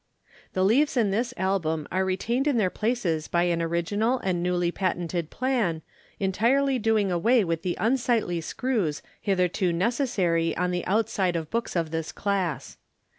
The 0.53 0.63
leaves 0.65 0.97
in 0.97 1.11
this 1.11 1.31
Album 1.37 1.87
are 1.91 2.03
retained 2.03 2.47
in 2.47 2.57
their 2.57 2.71
places 2.71 3.27
by 3.27 3.43
an 3.43 3.61
original 3.61 4.17
and 4.23 4.41
newly 4.41 4.71
patented 4.71 5.29
plan, 5.29 5.83
entirely 6.19 6.79
doing 6.79 7.11
away 7.11 7.43
with 7.43 7.61
the 7.61 7.77
unsightly 7.79 8.41
screws 8.41 9.03
hitherto 9.21 9.71
necessary 9.71 10.57
on 10.57 10.71
the 10.71 10.83
outside 10.87 11.35
of 11.35 11.51
books 11.51 11.75
of 11.75 11.91
this 11.91 12.11
class. 12.11 12.77